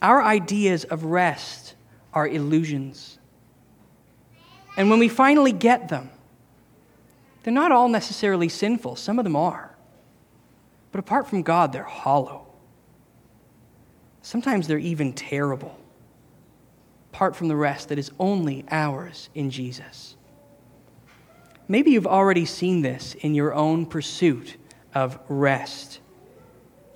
[0.00, 1.74] Our ideas of rest
[2.14, 3.18] are illusions.
[4.78, 6.08] And when we finally get them,
[7.44, 9.76] they're not all necessarily sinful, some of them are.
[10.90, 12.46] But apart from God, they're hollow.
[14.22, 15.78] Sometimes they're even terrible,
[17.12, 20.16] apart from the rest that is only ours in Jesus.
[21.68, 24.56] Maybe you've already seen this in your own pursuit
[24.94, 26.00] of rest.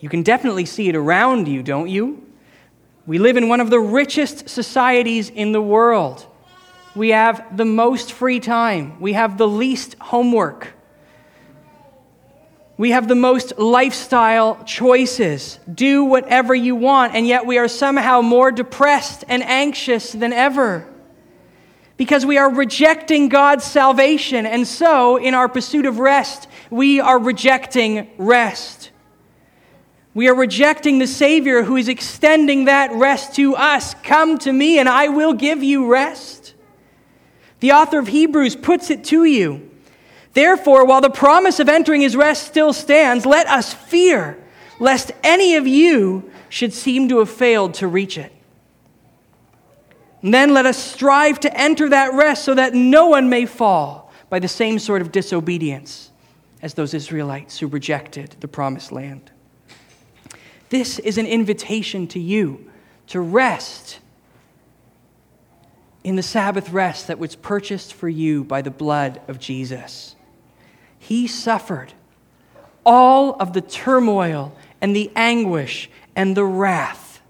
[0.01, 2.25] You can definitely see it around you, don't you?
[3.07, 6.27] We live in one of the richest societies in the world.
[6.99, 9.01] We have the most free time.
[9.01, 10.75] We have the least homework.
[12.77, 15.61] We have the most lifestyle choices.
[15.73, 20.89] Do whatever you want, and yet we are somehow more depressed and anxious than ever
[21.97, 24.45] because we are rejecting God's salvation.
[24.45, 28.91] And so, in our pursuit of rest, we are rejecting rest.
[30.15, 33.95] We are rejecting the Savior who is extending that rest to us.
[34.03, 36.38] Come to me, and I will give you rest.
[37.61, 39.71] The author of Hebrews puts it to you.
[40.35, 44.39] Therefore, while the promise of entering his rest still stands, let us fear
[44.79, 48.33] lest any of you should seem to have failed to reach it.
[50.23, 54.13] And then let us strive to enter that rest so that no one may fall
[54.31, 56.11] by the same sort of disobedience
[56.61, 59.31] as those Israelites who rejected the promised land.
[60.71, 62.71] This is an invitation to you
[63.09, 64.01] to rest
[66.09, 70.17] in the Sabbath rest that was purchased for you by the blood of Jesus.
[70.99, 71.93] He suffered
[72.83, 77.21] all of the turmoil and the anguish and the wrath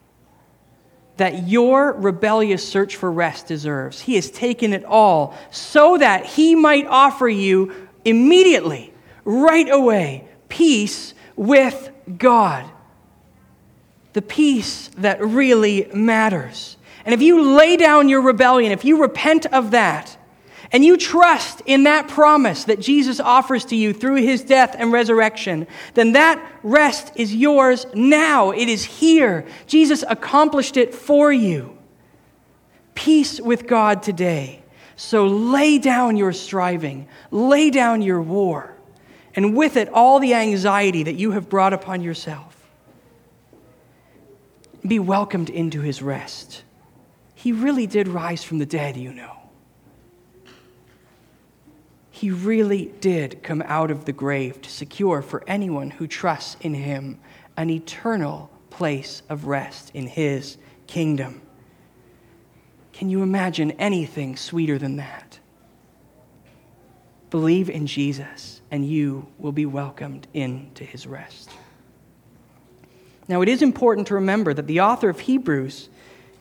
[1.17, 4.01] that your rebellious search for rest deserves.
[4.01, 8.93] He has taken it all so that He might offer you immediately,
[9.25, 12.65] right away, peace with God.
[14.13, 16.77] The peace that really matters.
[17.05, 20.17] And if you lay down your rebellion, if you repent of that,
[20.71, 24.93] and you trust in that promise that Jesus offers to you through his death and
[24.93, 28.51] resurrection, then that rest is yours now.
[28.51, 29.47] It is here.
[29.67, 31.77] Jesus accomplished it for you.
[32.95, 34.63] Peace with God today.
[34.97, 38.75] So lay down your striving, lay down your war,
[39.35, 42.69] and with it all the anxiety that you have brought upon yourself.
[44.87, 46.65] Be welcomed into his rest.
[47.49, 49.35] He really did rise from the dead, you know.
[52.11, 56.75] He really did come out of the grave to secure for anyone who trusts in
[56.75, 57.19] him
[57.57, 61.41] an eternal place of rest in his kingdom.
[62.93, 65.39] Can you imagine anything sweeter than that?
[67.31, 71.49] Believe in Jesus, and you will be welcomed into his rest.
[73.27, 75.89] Now, it is important to remember that the author of Hebrews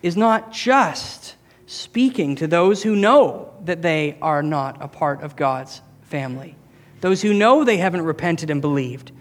[0.01, 5.35] is not just speaking to those who know that they are not a part of
[5.35, 6.55] God's family,
[7.01, 9.11] those who know they haven't repented and believed.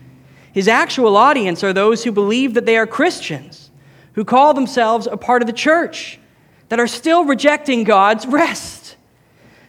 [0.53, 3.71] His actual audience are those who believe that they are Christians,
[4.15, 6.19] who call themselves a part of the church,
[6.69, 8.86] that are still rejecting God's rest.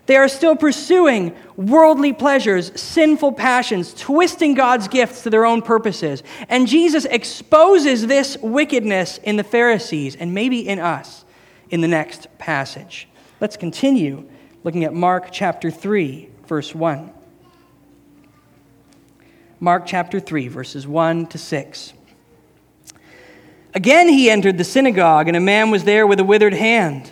[0.08, 6.24] They are still pursuing worldly pleasures, sinful passions, twisting God's gifts to their own purposes.
[6.48, 11.26] And Jesus exposes this wickedness in the Pharisees and maybe in us
[11.70, 13.10] in the next passage.
[13.42, 14.28] Let's continue
[14.64, 17.12] looking at Mark chapter 3, verse 1.
[19.60, 21.94] Mark chapter 3, verses 1 to 6.
[23.74, 27.12] Again, he entered the synagogue, and a man was there with a withered hand.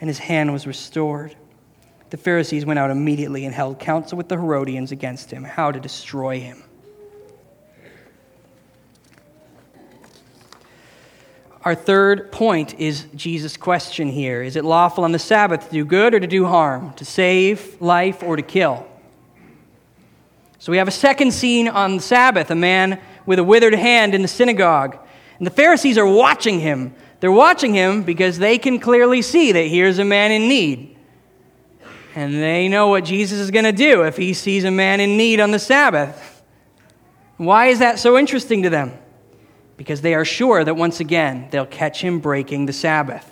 [0.00, 1.36] and his hand was restored.
[2.10, 5.78] The Pharisees went out immediately and held counsel with the Herodians against him, how to
[5.78, 6.62] destroy him.
[11.62, 15.84] Our third point is Jesus' question here Is it lawful on the Sabbath to do
[15.84, 18.86] good or to do harm, to save life or to kill?
[20.58, 24.14] So we have a second scene on the Sabbath a man with a withered hand
[24.14, 24.98] in the synagogue.
[25.38, 26.94] And the Pharisees are watching him.
[27.20, 30.96] They're watching him because they can clearly see that here's a man in need.
[32.14, 35.16] And they know what Jesus is going to do if he sees a man in
[35.16, 36.42] need on the Sabbath.
[37.36, 38.92] Why is that so interesting to them?
[39.76, 43.26] Because they are sure that once again they'll catch him breaking the Sabbath.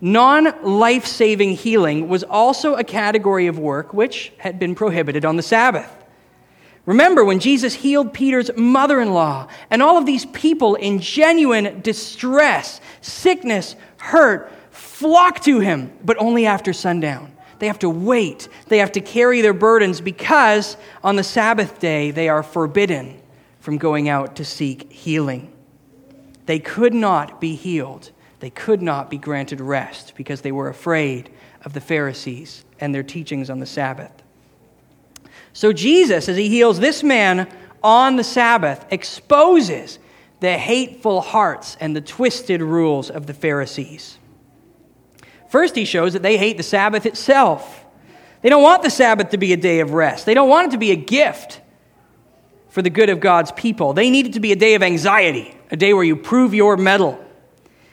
[0.00, 5.36] Non life saving healing was also a category of work which had been prohibited on
[5.36, 5.90] the Sabbath.
[6.86, 11.80] Remember when Jesus healed Peter's mother in law and all of these people in genuine
[11.80, 17.32] distress, sickness, hurt, flock to him, but only after sundown.
[17.58, 18.48] They have to wait.
[18.68, 23.20] They have to carry their burdens because on the Sabbath day they are forbidden
[23.60, 25.52] from going out to seek healing.
[26.46, 28.10] They could not be healed.
[28.40, 31.30] They could not be granted rest because they were afraid
[31.64, 34.12] of the Pharisees and their teachings on the Sabbath.
[35.52, 37.50] So Jesus, as he heals this man
[37.82, 39.98] on the Sabbath, exposes
[40.40, 44.18] the hateful hearts and the twisted rules of the Pharisees.
[45.48, 47.84] First, he shows that they hate the Sabbath itself.
[48.42, 50.70] They don't want the Sabbath to be a day of rest, they don't want it
[50.72, 51.60] to be a gift
[52.68, 53.92] for the good of God's people.
[53.92, 56.76] They need it to be a day of anxiety, a day where you prove your
[56.76, 57.24] mettle.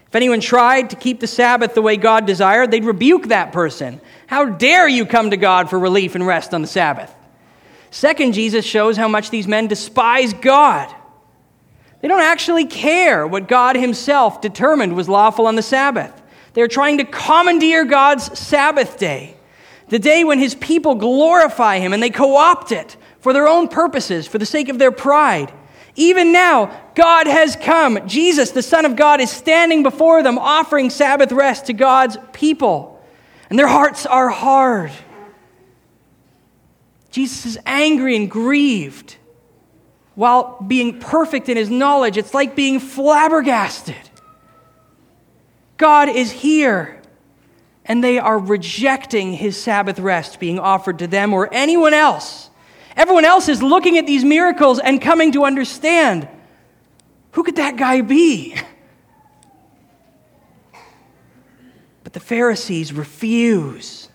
[0.07, 4.01] If anyone tried to keep the Sabbath the way God desired, they'd rebuke that person.
[4.27, 7.15] How dare you come to God for relief and rest on the Sabbath?
[7.91, 10.93] Second, Jesus shows how much these men despise God.
[12.01, 16.19] They don't actually care what God Himself determined was lawful on the Sabbath.
[16.53, 19.35] They're trying to commandeer God's Sabbath day,
[19.89, 23.67] the day when His people glorify Him and they co opt it for their own
[23.67, 25.53] purposes, for the sake of their pride.
[25.95, 28.07] Even now, God has come.
[28.07, 33.03] Jesus, the Son of God, is standing before them, offering Sabbath rest to God's people.
[33.49, 34.91] And their hearts are hard.
[37.11, 39.17] Jesus is angry and grieved
[40.15, 42.17] while being perfect in his knowledge.
[42.17, 43.95] It's like being flabbergasted.
[45.77, 47.01] God is here,
[47.85, 52.49] and they are rejecting his Sabbath rest being offered to them or anyone else.
[52.95, 56.27] Everyone else is looking at these miracles and coming to understand
[57.31, 58.55] who could that guy be?
[62.03, 64.09] But the Pharisees refuse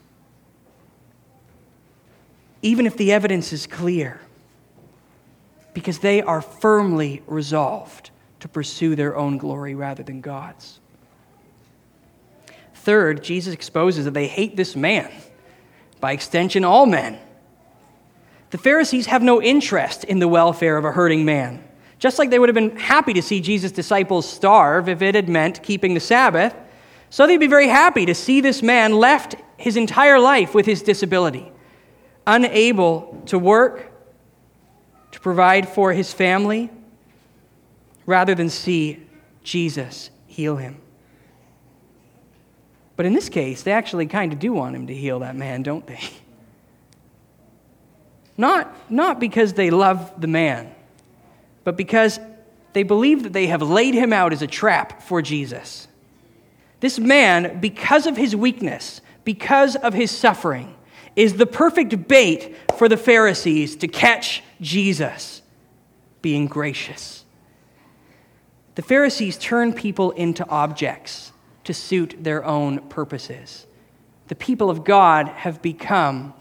[2.67, 4.21] even if the evidence is clear,
[5.77, 8.09] because they are firmly resolved
[8.41, 10.81] to pursue their own glory rather than God's.
[12.73, 15.13] Third, Jesus exposes that they hate this man,
[16.01, 17.19] by extension, all men.
[18.53, 21.63] The Pharisees have no interest in the welfare of a hurting man,
[21.99, 25.29] just like they would have been happy to see Jesus' disciples starve if it had
[25.29, 26.55] meant keeping the Sabbath.
[27.11, 30.81] So they'd be very happy to see this man left his entire life with his
[30.81, 31.53] disability,
[32.27, 33.93] unable to work,
[35.13, 36.71] to provide for his family,
[38.05, 39.03] rather than see
[39.43, 40.77] Jesus heal him.
[42.97, 45.63] But in this case, they actually kind of do want him to heal that man,
[45.63, 46.01] don't they?
[48.39, 50.71] Not, not because they love the man,
[51.65, 52.21] but because
[52.75, 55.89] they believe that they have laid him out as a trap for Jesus.
[56.81, 60.75] This man, because of his weakness, because of his suffering,
[61.17, 65.43] is the perfect bait for the Pharisees to catch Jesus
[66.23, 67.25] being gracious.
[68.75, 71.33] The Pharisees turn people into objects
[71.65, 73.67] to suit their own purposes.
[74.29, 76.35] The people of God have become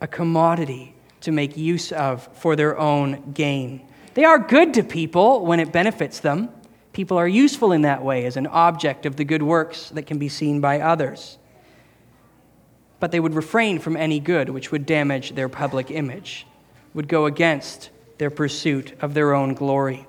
[0.00, 3.86] a commodity to make use of for their own gain.
[4.14, 6.50] They are good to people when it benefits them.
[6.92, 10.18] People are useful in that way as an object of the good works that can
[10.18, 11.38] be seen by others.
[13.02, 16.46] But they would refrain from any good which would damage their public image,
[16.94, 20.06] would go against their pursuit of their own glory.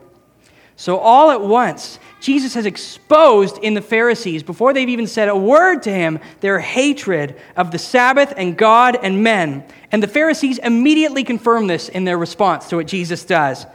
[0.76, 5.36] So, all at once, Jesus has exposed in the Pharisees, before they've even said a
[5.36, 9.66] word to him, their hatred of the Sabbath and God and men.
[9.92, 13.66] And the Pharisees immediately confirm this in their response to what Jesus does.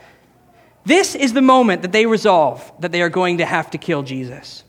[0.84, 4.04] This is the moment that they resolve that they are going to have to kill
[4.04, 4.62] Jesus.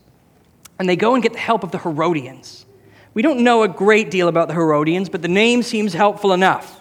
[0.76, 2.66] And they go and get the help of the Herodians.
[3.12, 6.80] We don't know a great deal about the Herodians, but the name seems helpful enough.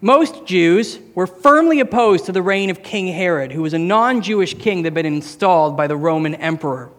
[0.00, 4.22] Most Jews were firmly opposed to the reign of King Herod, who was a non
[4.22, 6.90] Jewish king that had been installed by the Roman emperor.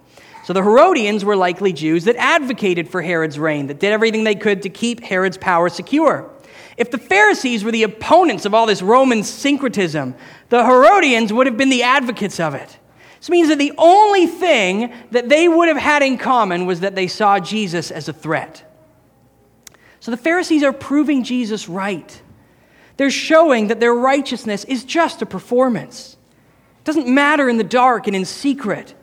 [0.44, 4.36] So the Herodians were likely Jews that advocated for Herod's reign, that did everything they
[4.36, 6.30] could to keep Herod's power secure.
[6.78, 10.16] If the Pharisees were the opponents of all this Roman syncretism,
[10.50, 12.78] the Herodians would have been the advocates of it.
[13.22, 16.96] This means that the only thing that they would have had in common was that
[16.96, 18.64] they saw Jesus as a threat.
[20.00, 22.20] So the Pharisees are proving Jesus right.
[22.98, 26.18] They're showing that their righteousness is just a performance.
[26.80, 28.96] It doesn't matter in the dark and in secret.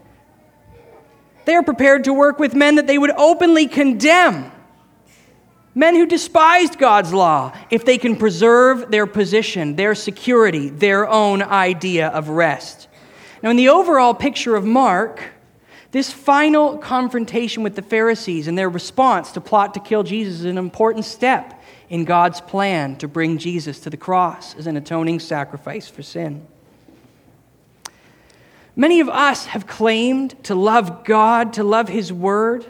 [1.44, 4.50] They are prepared to work with men that they would openly condemn.
[5.76, 11.40] Men who despised God's law if they can preserve their position, their security, their own
[11.40, 12.87] idea of rest.
[13.42, 15.22] Now, in the overall picture of Mark,
[15.90, 20.44] this final confrontation with the Pharisees and their response to plot to kill Jesus is
[20.44, 25.20] an important step in God's plan to bring Jesus to the cross as an atoning
[25.20, 26.46] sacrifice for sin.
[28.76, 32.66] Many of us have claimed to love God, to love His Word,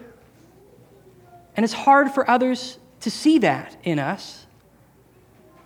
[1.57, 4.47] and it's hard for others to see that in us.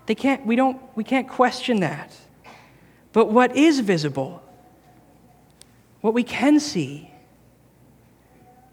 [0.06, 2.16] They can't, we, don't, we can't question that.
[3.12, 4.42] But what is visible,
[6.02, 7.10] what we can see,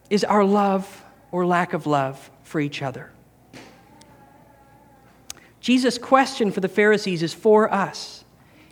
[0.09, 3.11] is our love or lack of love for each other.
[5.61, 8.25] Jesus' question for the Pharisees is for us.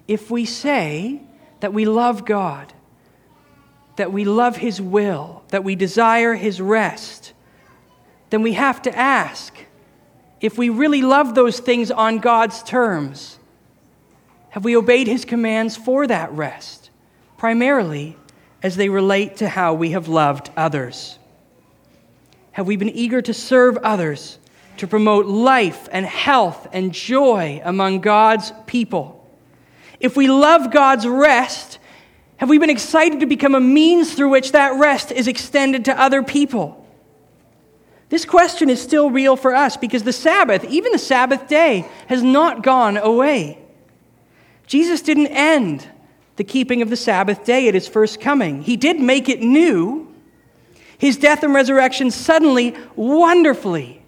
[0.07, 1.21] If we say
[1.59, 2.73] that we love God,
[3.97, 7.33] that we love His will, that we desire His rest,
[8.31, 9.53] then we have to ask
[10.41, 13.37] if we really love those things on God's terms,
[14.49, 16.89] have we obeyed His commands for that rest,
[17.37, 18.17] primarily
[18.63, 21.17] as they relate to how we have loved others?
[22.51, 24.39] Have we been eager to serve others?
[24.77, 29.13] to promote life and health and joy among God's people.
[29.99, 31.79] If we love God's rest,
[32.37, 35.99] have we been excited to become a means through which that rest is extended to
[35.99, 36.85] other people?
[38.09, 42.23] This question is still real for us because the Sabbath, even the Sabbath day, has
[42.23, 43.59] not gone away.
[44.65, 45.87] Jesus didn't end
[46.37, 50.07] the keeping of the Sabbath day at his first coming, he did make it new.
[50.97, 54.01] His death and resurrection suddenly, wonderfully,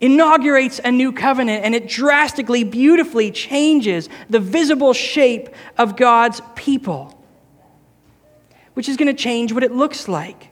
[0.00, 7.22] inaugurates a new covenant and it drastically, beautifully changes the visible shape of God's people,
[8.74, 10.48] which is going to change what it looks like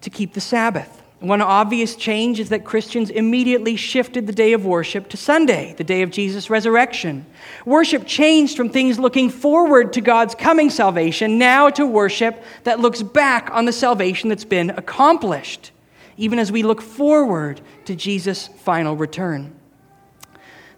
[0.00, 1.01] to keep the Sabbath.
[1.22, 5.84] One obvious change is that Christians immediately shifted the day of worship to Sunday, the
[5.84, 7.24] day of Jesus' resurrection.
[7.64, 13.02] Worship changed from things looking forward to God's coming salvation now to worship that looks
[13.02, 15.70] back on the salvation that's been accomplished
[16.16, 19.54] even as we look forward to Jesus' final return.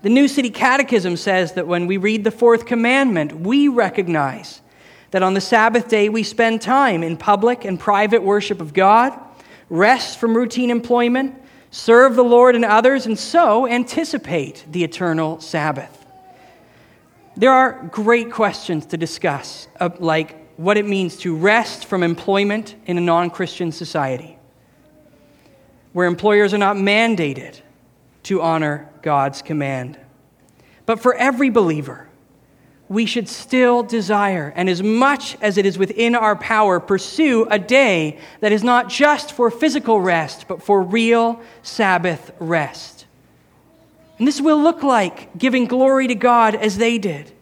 [0.02, 4.60] The New City Catechism says that when we read the fourth commandment, we recognize
[5.10, 9.18] that on the Sabbath day we spend time in public and private worship of God,
[9.68, 11.34] rest from routine employment,
[11.70, 16.04] serve the Lord and others, and so anticipate the eternal Sabbath.
[17.36, 19.66] There are great questions to discuss,
[19.98, 24.38] like what it means to rest from employment in a non Christian society,
[25.92, 27.60] where employers are not mandated
[28.24, 29.98] to honor God's command.
[30.86, 32.08] But for every believer,
[32.88, 37.58] we should still desire, and as much as it is within our power, pursue a
[37.58, 43.06] day that is not just for physical rest, but for real Sabbath rest.
[44.18, 47.32] And this will look like giving glory to God as they did.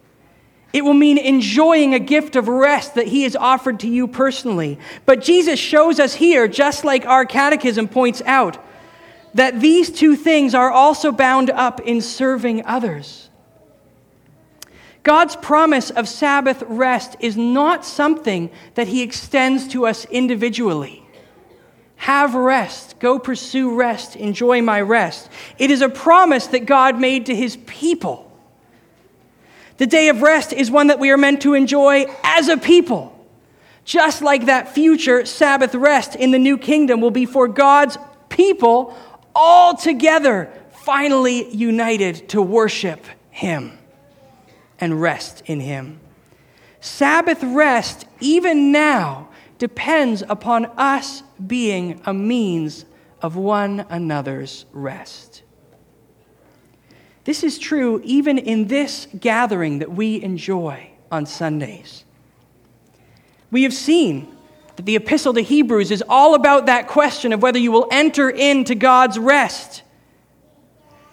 [0.72, 4.78] It will mean enjoying a gift of rest that He has offered to you personally.
[5.05, 8.57] But Jesus shows us here, just like our catechism points out,
[9.34, 13.28] that these two things are also bound up in serving others.
[15.03, 21.03] God's promise of Sabbath rest is not something that He extends to us individually.
[21.96, 25.28] Have rest, go pursue rest, enjoy my rest.
[25.59, 28.30] It is a promise that God made to His people.
[29.78, 33.09] The day of rest is one that we are meant to enjoy as a people.
[33.84, 37.98] Just like that future Sabbath rest in the new kingdom will be for God's
[38.28, 38.96] people
[39.34, 43.78] all together, finally united to worship Him
[44.82, 46.00] and rest in Him.
[46.80, 49.28] Sabbath rest, even now,
[49.58, 52.84] depends upon us being a means
[53.22, 55.44] of one another's rest.
[57.22, 62.04] This is true even in this gathering that we enjoy on Sundays.
[63.52, 64.36] We have seen
[64.74, 68.28] that the epistle to Hebrews is all about that question of whether you will enter
[68.28, 69.81] into God's rest.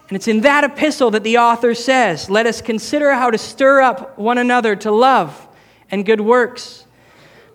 [0.09, 3.81] And it's in that epistle that the author says, Let us consider how to stir
[3.81, 5.47] up one another to love
[5.91, 6.85] and good works,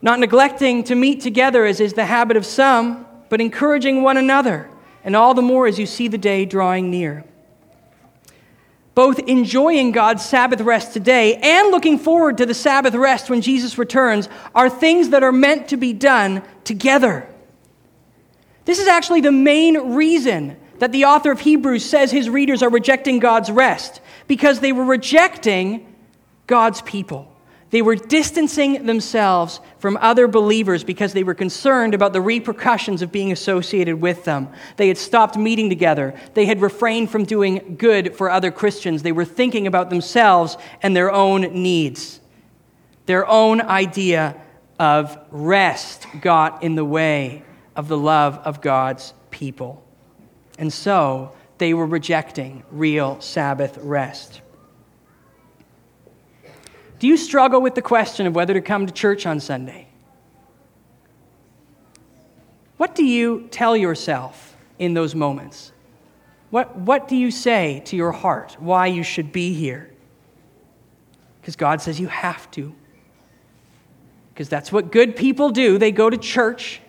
[0.01, 4.71] not neglecting to meet together as is the habit of some, but encouraging one another,
[5.03, 7.25] and all the more as you see the day drawing near
[8.95, 13.77] both enjoying God's Sabbath rest today and looking forward to the Sabbath rest when Jesus
[13.77, 17.29] returns, are things that are meant to be done together.
[18.65, 22.71] This is actually the main reason that the author of Hebrews says his readers are
[22.71, 25.95] rejecting God's rest, because they were rejecting
[26.47, 27.31] God's people.
[27.71, 33.11] They were distancing themselves from other believers because they were concerned about the repercussions of
[33.11, 34.49] being associated with them.
[34.77, 36.15] They had stopped meeting together.
[36.35, 39.03] They had refrained from doing good for other Christians.
[39.03, 42.21] They were thinking about themselves and their own needs.
[43.07, 44.41] Their own idea
[44.79, 47.43] of rest got in the way
[47.75, 49.84] of the love of God's people.
[50.59, 54.41] And so they were rejecting real Sabbath rest.
[56.99, 59.89] Do you struggle with the question of whether to come to church on Sunday?
[62.77, 65.73] What do you tell yourself in those moments?
[66.51, 69.91] What, what do you say to your heart why you should be here?
[71.41, 72.75] Because God says you have to.
[74.33, 75.79] Because that's what good people do.
[75.79, 76.81] They go to church.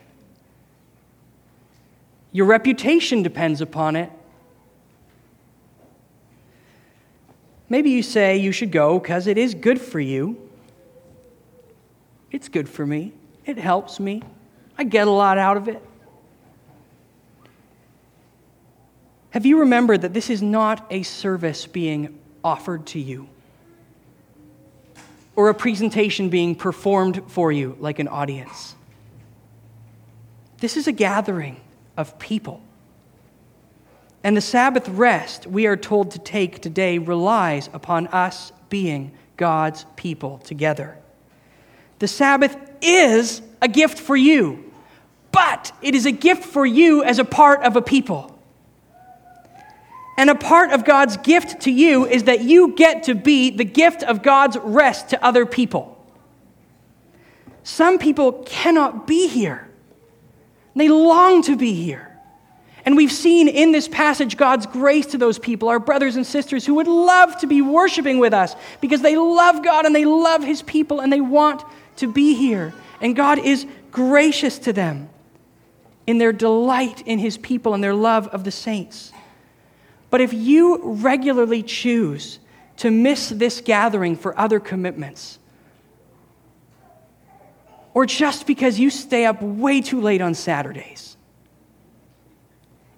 [2.36, 4.12] Your reputation depends upon it.
[7.70, 10.38] Maybe you say you should go because it is good for you.
[12.32, 13.14] It's good for me.
[13.46, 14.22] It helps me.
[14.78, 15.82] I get a lot out of it.
[19.30, 23.30] Have you remembered that this is not a service being offered to you
[25.38, 28.76] or a presentation being performed for you like an audience?
[30.58, 31.62] This is a gathering
[31.98, 32.62] of people
[34.26, 39.86] and the Sabbath rest we are told to take today relies upon us being God's
[39.98, 40.98] people together.
[42.00, 44.74] The Sabbath is a gift for you,
[45.32, 48.36] but it is a gift for you as a part of a people.
[50.18, 53.64] And a part of God's gift to you is that you get to be the
[53.64, 56.04] gift of God's rest to other people.
[57.62, 59.70] Some people cannot be here,
[60.76, 62.12] they long to be here.
[62.86, 66.66] And we've seen in this passage God's grace to those people, our brothers and sisters
[66.66, 70.44] who would love to be worshiping with us because they love God and they love
[70.44, 71.64] His people and they want
[71.98, 72.74] to be here.
[73.02, 75.10] And God is gracious to them
[76.06, 79.12] in their delight in His people and their love of the saints.
[80.12, 82.40] But if you regularly choose
[82.78, 85.40] to miss this gathering for other commitments,
[87.96, 91.18] or just because you stay up way too late on Saturdays,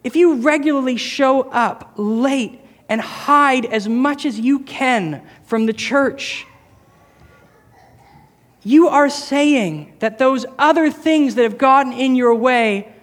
[0.04, 5.74] if you regularly show up late and hide as much as you can from the
[5.74, 6.46] church.
[8.64, 12.94] You are saying that those other things that have gotten in your way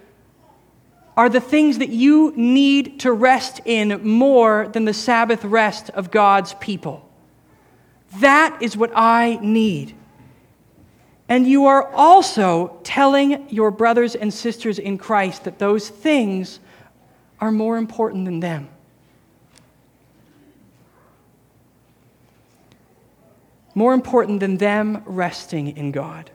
[1.16, 6.10] are the things that you need to rest in more than the Sabbath rest of
[6.10, 7.08] God's people.
[8.18, 9.94] That is what I need.
[11.28, 16.60] And you are also telling your brothers and sisters in Christ that those things
[17.40, 18.68] are more important than them.
[23.74, 26.30] More important than them resting in God.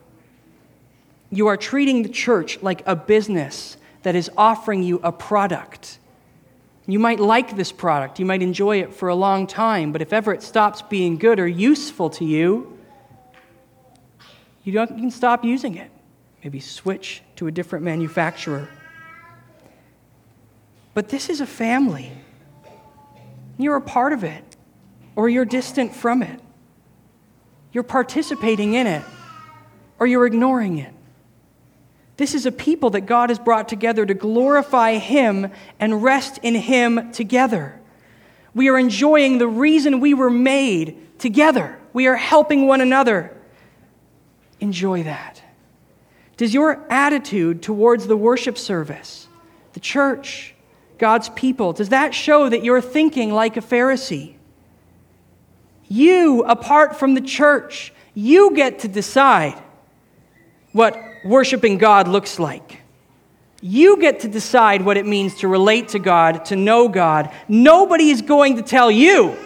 [1.30, 5.98] You are treating the church like a business that is offering you a product.
[6.86, 10.12] You might like this product, you might enjoy it for a long time, but if
[10.12, 12.76] ever it stops being good or useful to you,
[14.70, 15.90] you, don't, you can stop using it.
[16.44, 18.68] Maybe switch to a different manufacturer.
[20.94, 22.12] But this is a family.
[23.58, 24.44] You're a part of it,
[25.16, 26.40] or you're distant from it.
[27.72, 29.02] You're participating in it,
[29.98, 30.94] or you're ignoring it.
[32.16, 35.50] This is a people that God has brought together to glorify Him
[35.80, 37.80] and rest in Him together.
[38.54, 41.76] We are enjoying the reason we were made together.
[41.92, 43.36] We are helping one another
[44.60, 45.42] enjoy that?
[46.36, 49.28] Does your attitude towards the worship service,
[49.74, 50.54] the church,
[50.98, 54.34] God's people, does that show that you're thinking like a Pharisee?
[55.88, 59.60] You, apart from the church, you get to decide
[60.72, 62.80] what worshiping God looks like.
[63.60, 67.30] You get to decide what it means to relate to God, to know God.
[67.48, 69.36] Nobody is going to tell you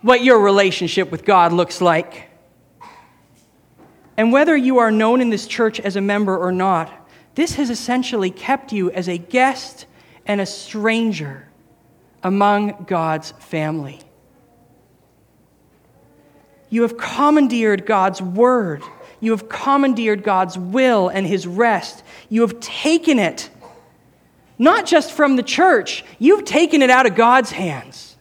[0.00, 2.28] what your relationship with God looks like.
[4.16, 6.92] And whether you are known in this church as a member or not,
[7.34, 9.86] this has essentially kept you as a guest
[10.26, 11.48] and a stranger
[12.22, 14.00] among God's family.
[16.68, 18.82] You have commandeered God's word.
[19.20, 22.02] You have commandeered God's will and his rest.
[22.28, 23.50] You have taken it,
[24.58, 28.11] not just from the church, you've taken it out of God's hands.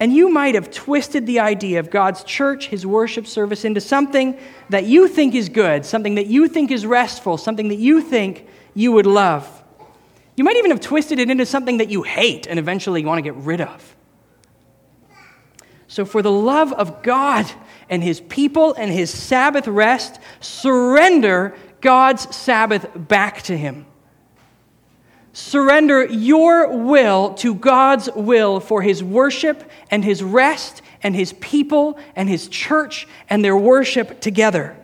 [0.00, 4.38] And you might have twisted the idea of God's church, his worship service, into something
[4.70, 8.46] that you think is good, something that you think is restful, something that you think
[8.74, 9.62] you would love.
[10.36, 13.22] You might even have twisted it into something that you hate and eventually want to
[13.22, 13.96] get rid of.
[15.86, 17.50] So, for the love of God
[17.90, 23.84] and his people and his Sabbath rest, surrender God's Sabbath back to him.
[25.32, 31.98] Surrender your will to God's will for his worship and his rest and his people
[32.16, 34.76] and his church and their worship together.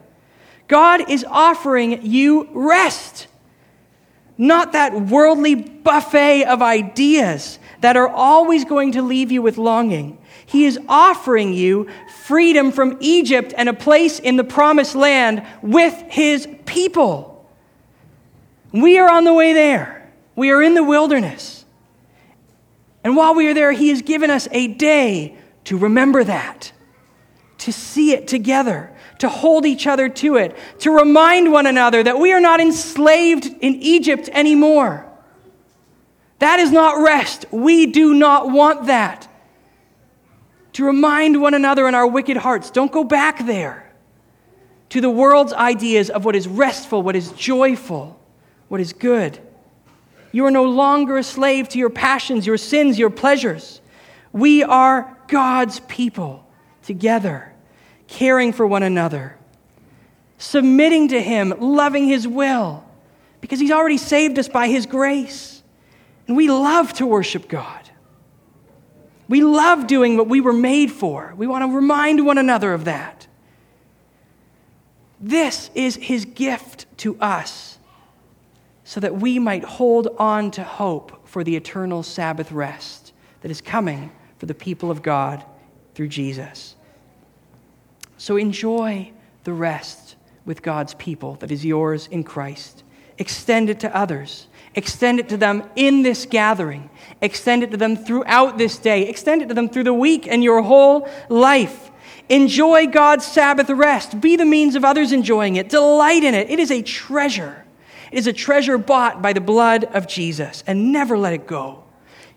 [0.68, 3.26] God is offering you rest,
[4.38, 10.18] not that worldly buffet of ideas that are always going to leave you with longing.
[10.44, 11.88] He is offering you
[12.24, 17.48] freedom from Egypt and a place in the promised land with his people.
[18.72, 19.95] We are on the way there.
[20.36, 21.64] We are in the wilderness.
[23.02, 26.72] And while we are there, He has given us a day to remember that,
[27.58, 32.18] to see it together, to hold each other to it, to remind one another that
[32.18, 35.06] we are not enslaved in Egypt anymore.
[36.38, 37.46] That is not rest.
[37.50, 39.26] We do not want that.
[40.74, 43.90] To remind one another in our wicked hearts, don't go back there
[44.90, 48.20] to the world's ideas of what is restful, what is joyful,
[48.68, 49.40] what is good.
[50.36, 53.80] You are no longer a slave to your passions, your sins, your pleasures.
[54.34, 56.46] We are God's people
[56.82, 57.54] together,
[58.06, 59.38] caring for one another,
[60.36, 62.84] submitting to Him, loving His will,
[63.40, 65.62] because He's already saved us by His grace.
[66.28, 67.88] And we love to worship God.
[69.28, 71.32] We love doing what we were made for.
[71.34, 73.26] We want to remind one another of that.
[75.18, 77.75] This is His gift to us
[78.86, 83.60] so that we might hold on to hope for the eternal Sabbath rest that is
[83.60, 85.44] coming for the people of God
[85.96, 86.76] through Jesus.
[88.16, 89.10] So enjoy
[89.42, 90.14] the rest
[90.44, 92.84] with God's people that is yours in Christ.
[93.18, 94.46] Extend it to others.
[94.76, 96.88] Extend it to them in this gathering.
[97.20, 99.08] Extend it to them throughout this day.
[99.08, 101.90] Extend it to them through the week and your whole life.
[102.28, 104.20] Enjoy God's Sabbath rest.
[104.20, 105.68] Be the means of others enjoying it.
[105.68, 106.50] Delight in it.
[106.50, 107.65] It is a treasure.
[108.12, 111.84] It is a treasure bought by the blood of Jesus, and never let it go.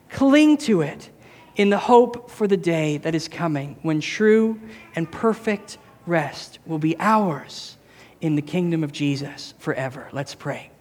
[0.10, 1.10] Cling to it
[1.56, 4.60] in the hope for the day that is coming when true
[4.96, 7.78] and perfect rest will be ours
[8.22, 10.10] in the kingdom of Jesus forever.
[10.12, 10.72] Let's pray.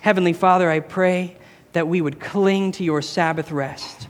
[0.00, 1.36] Heavenly Father, I pray
[1.72, 4.08] that we would cling to your Sabbath rest,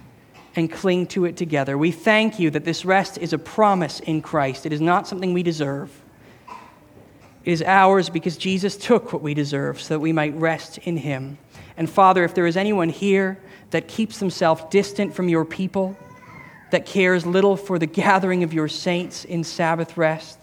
[0.54, 1.78] and cling to it together.
[1.78, 4.66] We thank you that this rest is a promise in Christ.
[4.66, 6.01] It is not something we deserve.
[7.45, 11.38] Is ours because Jesus took what we deserve so that we might rest in him.
[11.76, 13.38] And Father, if there is anyone here
[13.70, 15.97] that keeps themselves distant from your people,
[16.70, 20.38] that cares little for the gathering of your saints in Sabbath rest,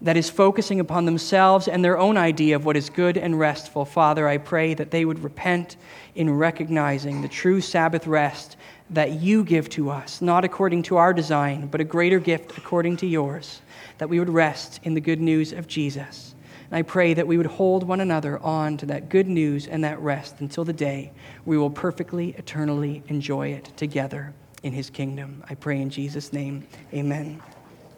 [0.00, 3.84] that is focusing upon themselves and their own idea of what is good and restful,
[3.84, 5.76] Father, I pray that they would repent
[6.14, 8.56] in recognizing the true Sabbath rest
[8.90, 12.96] that you give to us, not according to our design, but a greater gift according
[12.98, 13.60] to yours,
[13.98, 16.34] that we would rest in the good news of Jesus.
[16.70, 19.84] And I pray that we would hold one another on to that good news and
[19.84, 21.12] that rest until the day
[21.44, 25.44] we will perfectly, eternally enjoy it together in his kingdom.
[25.48, 27.40] I pray in Jesus' name, amen.